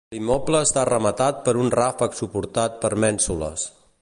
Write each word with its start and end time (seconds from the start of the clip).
L'immoble 0.13 0.61
està 0.67 0.85
rematat 0.89 1.43
per 1.49 1.55
un 1.65 1.71
ràfec 1.81 2.19
suportat 2.23 2.83
per 2.87 2.93
mènsules. 3.05 3.73